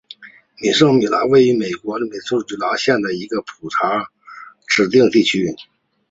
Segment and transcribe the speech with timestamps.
[0.73, 4.09] 圣米格尔是位于美国亚利桑那州皮马县的一个人口普查
[4.65, 5.55] 指定地区。